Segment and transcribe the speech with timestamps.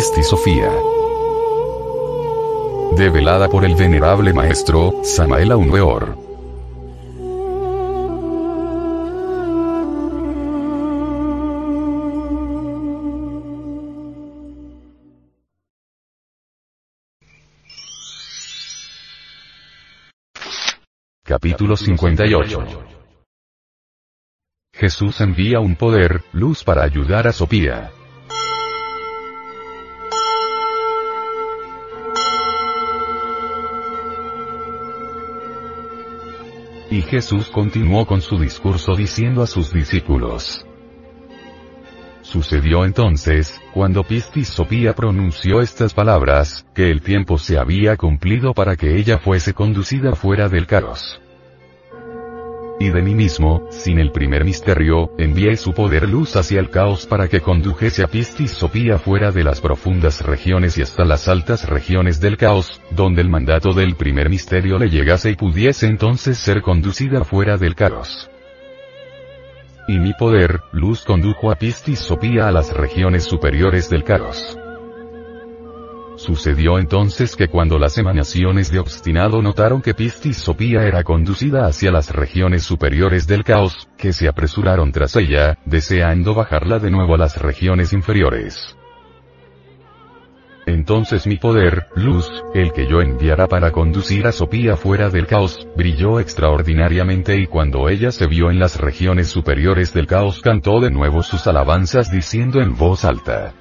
[0.00, 0.72] Pisti Sofía.
[2.96, 6.16] Develada por el venerable maestro, Samael Weor.
[21.24, 22.64] Capítulo 58
[24.72, 27.90] Jesús envía un poder, luz para ayudar a Sofía.
[36.90, 40.66] Y Jesús continuó con su discurso diciendo a sus discípulos.
[42.22, 48.76] Sucedió entonces, cuando Pistis Sofía pronunció estas palabras, que el tiempo se había cumplido para
[48.76, 51.20] que ella fuese conducida fuera del caos.
[52.92, 57.28] De mí mismo, sin el primer misterio, envié su poder luz hacia el caos para
[57.28, 62.20] que condujese a Pistis Sofía fuera de las profundas regiones y hasta las altas regiones
[62.20, 67.22] del caos, donde el mandato del primer misterio le llegase y pudiese entonces ser conducida
[67.22, 68.28] fuera del caos.
[69.86, 74.59] Y mi poder, luz condujo a Pistis Sofía a las regiones superiores del caos.
[76.20, 81.90] Sucedió entonces que cuando las emanaciones de obstinado notaron que Pistis Sofía era conducida hacia
[81.90, 87.16] las regiones superiores del caos, que se apresuraron tras ella, deseando bajarla de nuevo a
[87.16, 88.76] las regiones inferiores.
[90.66, 95.66] Entonces mi poder, luz, el que yo enviara para conducir a Sofía fuera del caos,
[95.74, 100.90] brilló extraordinariamente y cuando ella se vio en las regiones superiores del caos cantó de
[100.90, 103.54] nuevo sus alabanzas diciendo en voz alta.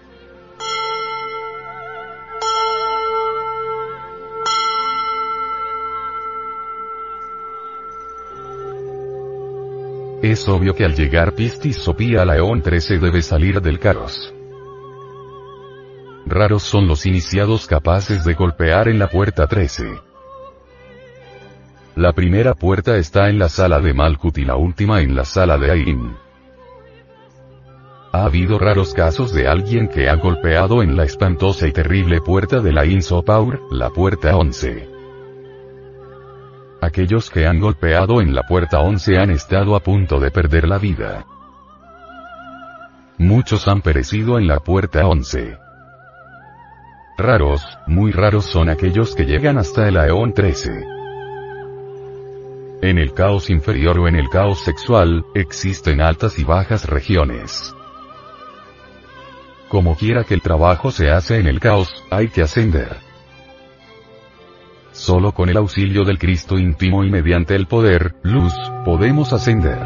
[10.21, 14.33] Es obvio que al llegar Pistis Sofía a la Eón 13 debe salir del caos.
[16.25, 19.85] Raros son los iniciados capaces de golpear en la puerta 13.
[21.95, 25.57] La primera puerta está en la sala de Malkut y la última en la sala
[25.57, 26.17] de Ain.
[28.11, 32.59] Ha habido raros casos de alguien que ha golpeado en la espantosa y terrible puerta
[32.59, 34.98] de la Insopaur, la puerta 11.
[36.81, 40.77] Aquellos que han golpeado en la puerta 11 han estado a punto de perder la
[40.77, 41.25] vida.
[43.17, 45.57] Muchos han perecido en la puerta 11.
[47.17, 50.71] Raros, muy raros son aquellos que llegan hasta el Aeón 13.
[52.81, 57.75] En el caos inferior o en el caos sexual, existen altas y bajas regiones.
[59.67, 63.08] Como quiera que el trabajo se hace en el caos, hay que ascender.
[64.99, 69.79] Solo con el auxilio del Cristo íntimo y mediante el poder, luz, podemos ascender.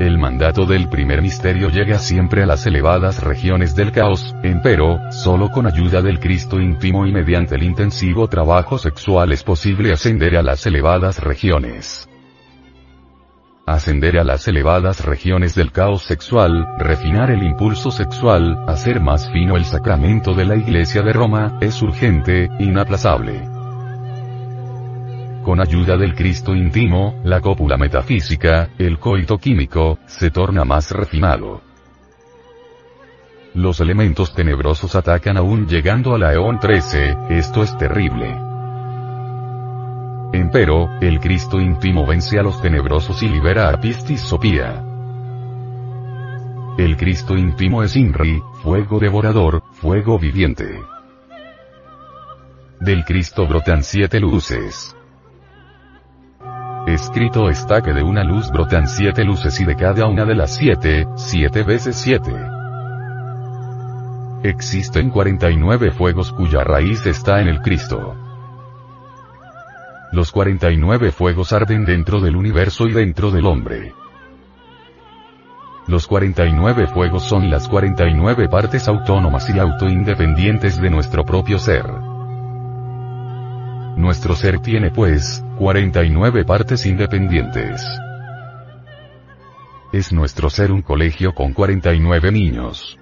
[0.00, 5.52] El mandato del primer misterio llega siempre a las elevadas regiones del caos, empero, solo
[5.52, 10.42] con ayuda del Cristo íntimo y mediante el intensivo trabajo sexual es posible ascender a
[10.42, 12.08] las elevadas regiones
[13.66, 19.56] ascender a las elevadas regiones del caos sexual, refinar el impulso sexual, hacer más fino
[19.56, 23.48] el sacramento de la Iglesia de Roma, es urgente, inaplazable.
[25.42, 31.60] Con ayuda del Cristo íntimo, la cópula metafísica, el coito químico, se torna más refinado.
[33.54, 38.53] Los elementos tenebrosos atacan aún llegando a la Eón 13, esto es terrible.
[40.34, 44.84] Empero, el Cristo íntimo vence a los tenebrosos y libera a Pistis Sofía.
[46.76, 50.80] El Cristo íntimo es Inri, fuego devorador, fuego viviente.
[52.80, 54.96] Del Cristo brotan siete luces.
[56.88, 60.56] Escrito está que de una luz brotan siete luces y de cada una de las
[60.56, 62.34] siete, siete veces siete.
[64.42, 68.23] Existen 49 fuegos cuya raíz está en el Cristo.
[70.14, 73.92] Los 49 fuegos arden dentro del universo y dentro del hombre.
[75.88, 81.84] Los 49 fuegos son las 49 partes autónomas y autoindependientes de nuestro propio ser.
[83.96, 87.84] Nuestro ser tiene pues, 49 partes independientes.
[89.92, 93.00] es nuestro ser un colegio con 49 niños.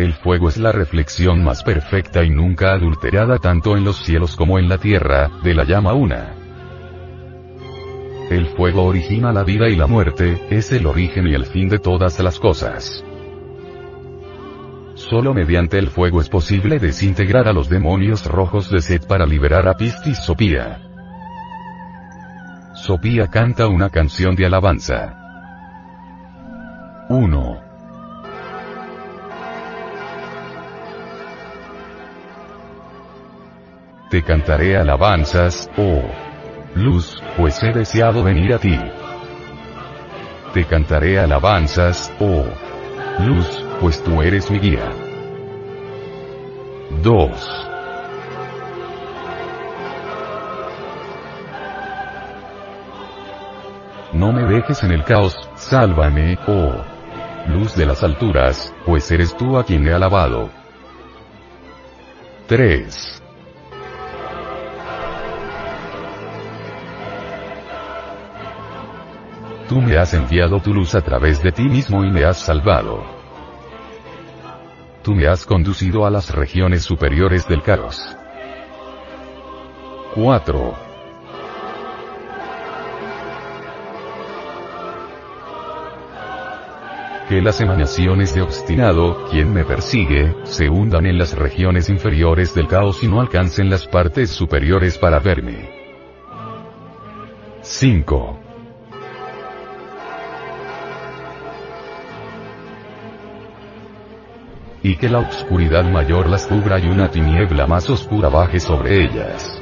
[0.00, 4.58] El fuego es la reflexión más perfecta y nunca adulterada tanto en los cielos como
[4.58, 6.36] en la tierra, de la llama una.
[8.30, 11.78] El fuego origina la vida y la muerte, es el origen y el fin de
[11.78, 13.04] todas las cosas.
[14.94, 19.68] Solo mediante el fuego es posible desintegrar a los demonios rojos de Set para liberar
[19.68, 20.80] a Pistis Sopía.
[22.72, 25.14] Sopía canta una canción de alabanza.
[27.10, 27.69] 1.
[34.10, 36.02] Te cantaré alabanzas, oh
[36.74, 38.76] luz, pues he deseado venir a ti.
[40.52, 42.44] Te cantaré alabanzas, oh
[43.20, 44.90] luz, pues tú eres mi guía.
[47.04, 47.66] 2.
[54.14, 56.82] No me dejes en el caos, sálvame, oh
[57.46, 60.50] luz de las alturas, pues eres tú a quien he alabado.
[62.48, 63.20] 3.
[69.70, 73.04] Tú me has enviado tu luz a través de ti mismo y me has salvado.
[75.04, 78.04] Tú me has conducido a las regiones superiores del caos.
[80.16, 80.74] 4.
[87.28, 92.66] Que las emanaciones de obstinado, quien me persigue, se hundan en las regiones inferiores del
[92.66, 95.70] caos y no alcancen las partes superiores para verme.
[97.60, 98.49] 5.
[104.82, 109.60] Y que la oscuridad mayor las cubra y una tiniebla más oscura baje sobre ellas.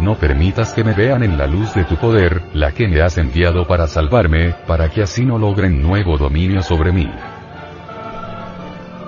[0.00, 3.18] No permitas que me vean en la luz de tu poder, la que me has
[3.18, 7.10] enviado para salvarme, para que así no logren nuevo dominio sobre mí.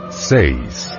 [0.09, 0.99] 6.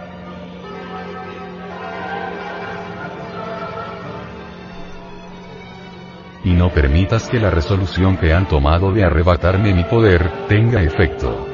[6.46, 11.51] Y no permitas que la resolución que han tomado de arrebatarme mi poder, tenga efecto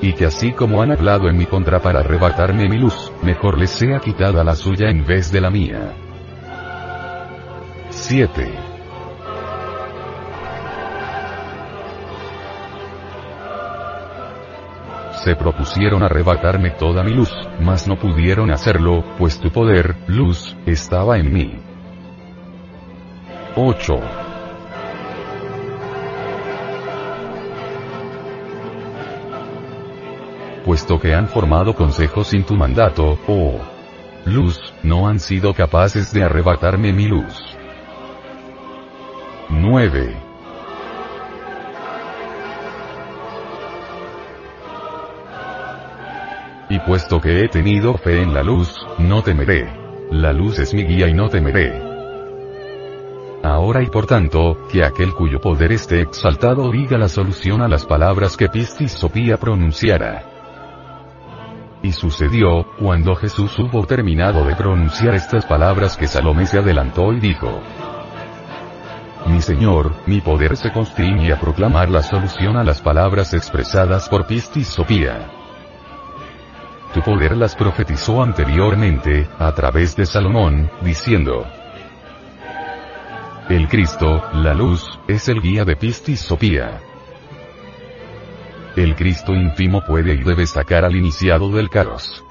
[0.00, 3.70] y que así como han hablado en mi contra para arrebatarme mi luz, mejor les
[3.70, 5.92] sea quitada la suya en vez de la mía.
[7.90, 8.76] 7.
[15.24, 21.18] Se propusieron arrebatarme toda mi luz, mas no pudieron hacerlo, pues tu poder, luz, estaba
[21.18, 21.58] en mí.
[23.56, 24.25] 8.
[30.76, 33.58] Puesto que han formado consejos sin tu mandato, oh
[34.26, 37.56] luz, no han sido capaces de arrebatarme mi luz.
[39.48, 40.16] 9.
[46.68, 49.72] Y puesto que he tenido fe en la luz, no temeré.
[50.10, 51.80] La luz es mi guía y no temeré.
[53.42, 57.86] Ahora y por tanto, que aquel cuyo poder esté exaltado diga la solución a las
[57.86, 60.35] palabras que Pistis Sopía pronunciara.
[61.86, 67.20] Y sucedió, cuando Jesús hubo terminado de pronunciar estas palabras que Salomé se adelantó y
[67.20, 67.62] dijo,
[69.26, 74.26] Mi Señor, mi poder se constriñe a proclamar la solución a las palabras expresadas por
[74.26, 75.30] Pistis Sopía.
[76.92, 81.46] Tu poder las profetizó anteriormente, a través de Salomón, diciendo,
[83.48, 86.80] El Cristo, la luz, es el guía de Pistis Sopía.
[88.76, 92.22] El Cristo íntimo puede y debe sacar al iniciado del caos.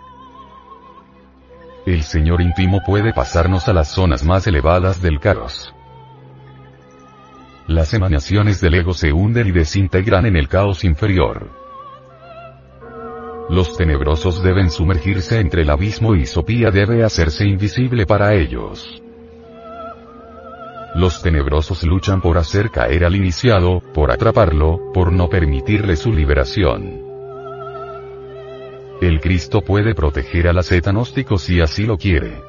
[1.88, 5.74] El Señor íntimo puede pasarnos a las zonas más elevadas del caos.
[7.66, 11.50] Las emanaciones del ego se hunden y desintegran en el caos inferior.
[13.50, 19.02] Los tenebrosos deben sumergirse entre el abismo y Sopía debe hacerse invisible para ellos.
[20.96, 27.04] Los tenebrosos luchan por hacer caer al iniciado, por atraparlo, por no permitirle su liberación.
[29.02, 32.42] El Cristo puede proteger a la gnóstico si así lo quiere.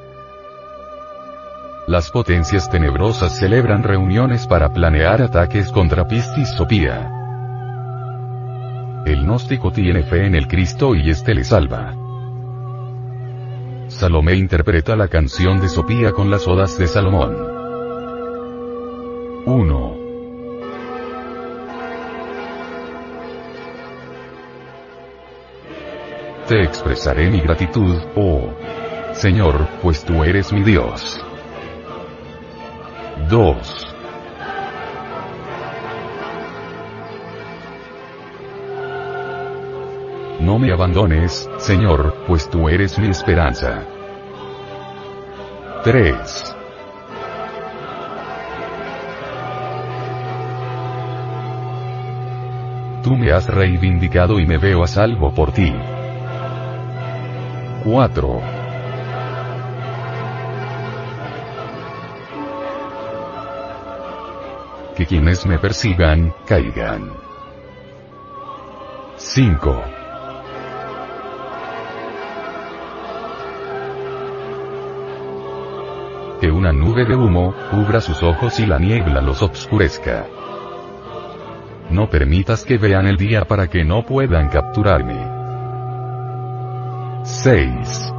[1.87, 7.11] Las potencias tenebrosas celebran reuniones para planear ataques contra Pistis Sopía.
[9.05, 11.93] El gnóstico tiene fe en el Cristo y éste le salva.
[13.89, 17.46] Salomé interpreta la canción de Sopía con las odas de Salomón.
[26.47, 28.53] Te expresaré mi gratitud, oh
[29.11, 31.19] Señor, pues tú eres mi Dios.
[33.29, 33.87] 2.
[40.39, 43.83] No me abandones, Señor, pues tú eres mi esperanza.
[45.83, 46.55] 3.
[53.03, 55.73] Tú me has reivindicado y me veo a salvo por ti.
[57.89, 58.41] 4.
[64.97, 67.13] Que quienes me persigan, caigan.
[69.15, 69.83] 5.
[76.41, 80.25] Que una nube de humo, cubra sus ojos y la niebla los obscurezca.
[81.89, 85.36] No permitas que vean el día para que no puedan capturarme.
[87.29, 88.13] 6.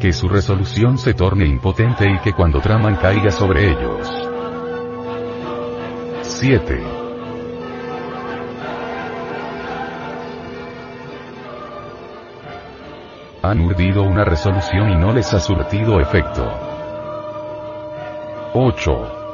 [0.00, 4.10] Que su resolución se torne impotente y que cuando traman caiga sobre ellos.
[6.22, 6.82] 7.
[13.42, 16.50] Han urdido una resolución y no les ha surtido efecto.
[18.54, 19.25] 8.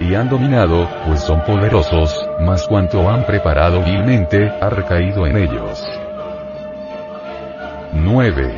[0.00, 5.84] Y han dominado, pues son poderosos, mas cuanto han preparado vilmente, ha recaído en ellos.
[7.92, 8.54] 9.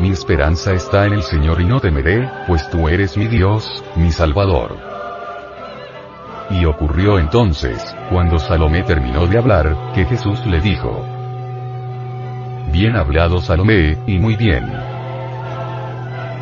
[0.00, 4.12] Mi esperanza está en el Señor y no temeré, pues tú eres mi Dios, mi
[4.12, 4.76] Salvador.
[6.50, 11.13] Y ocurrió entonces, cuando Salomé terminó de hablar, que Jesús le dijo,
[12.74, 14.64] Bien hablado Salomé, y muy bien.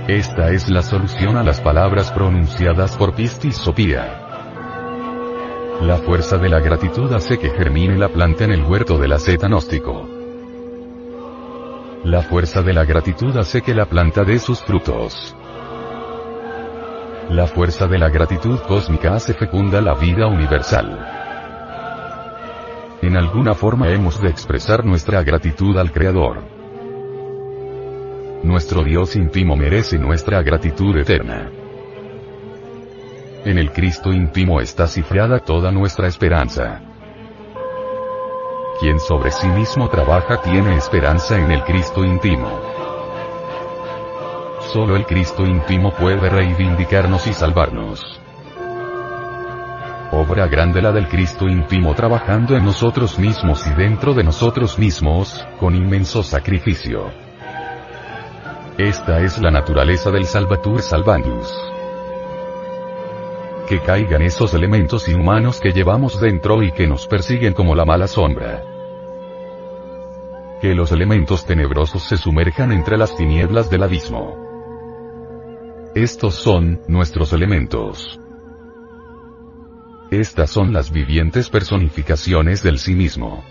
[0.08, 4.18] Esta es la solución a las palabras pronunciadas por Pistis Sopía.
[5.82, 9.46] La fuerza de la gratitud hace que germine la planta en el huerto del asceta
[9.46, 10.08] gnóstico.
[12.04, 15.36] La fuerza de la gratitud hace que la planta dé sus frutos.
[17.28, 21.21] La fuerza de la gratitud cósmica hace fecunda la vida universal.
[23.02, 26.40] En alguna forma hemos de expresar nuestra gratitud al Creador.
[28.44, 31.50] Nuestro Dios íntimo merece nuestra gratitud eterna.
[33.44, 36.80] En el Cristo íntimo está cifrada toda nuestra esperanza.
[38.78, 42.60] Quien sobre sí mismo trabaja tiene esperanza en el Cristo íntimo.
[44.72, 48.21] Solo el Cristo íntimo puede reivindicarnos y salvarnos.
[50.14, 55.46] Obra grande la del Cristo íntimo trabajando en nosotros mismos y dentro de nosotros mismos,
[55.58, 57.10] con inmenso sacrificio.
[58.76, 61.50] Esta es la naturaleza del Salvatur Salvandus.
[63.66, 68.06] Que caigan esos elementos inhumanos que llevamos dentro y que nos persiguen como la mala
[68.06, 68.62] sombra.
[70.60, 74.36] Que los elementos tenebrosos se sumerjan entre las tinieblas del abismo.
[75.94, 78.21] Estos son, nuestros elementos.
[80.12, 83.42] Estas son las vivientes personificaciones del sí mismo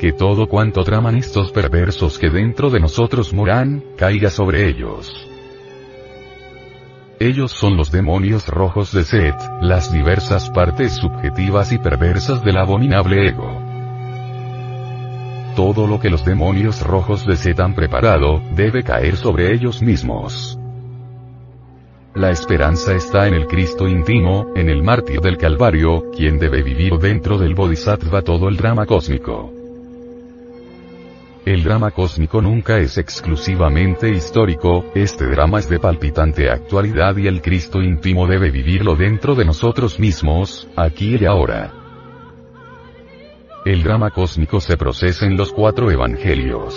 [0.00, 5.12] que todo cuanto traman estos perversos que dentro de nosotros moran, caiga sobre ellos.
[7.20, 13.28] Ellos son los demonios rojos de Set, las diversas partes subjetivas y perversas del abominable
[13.28, 13.62] ego.
[15.54, 20.58] Todo lo que los demonios rojos de Set han preparado, debe caer sobre ellos mismos.
[22.14, 26.98] La esperanza está en el Cristo íntimo, en el mártir del Calvario, quien debe vivir
[26.98, 29.50] dentro del Bodhisattva todo el drama cósmico.
[31.46, 37.40] El drama cósmico nunca es exclusivamente histórico, este drama es de palpitante actualidad y el
[37.40, 41.72] Cristo íntimo debe vivirlo dentro de nosotros mismos, aquí y ahora.
[43.64, 46.76] El drama cósmico se procesa en los cuatro evangelios.